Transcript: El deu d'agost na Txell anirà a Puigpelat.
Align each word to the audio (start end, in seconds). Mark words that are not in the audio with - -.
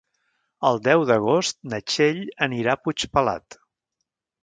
El 0.69 0.81
deu 0.87 1.03
d'agost 1.09 1.59
na 1.75 1.81
Txell 1.93 2.25
anirà 2.49 2.75
a 2.77 2.83
Puigpelat. 2.85 3.63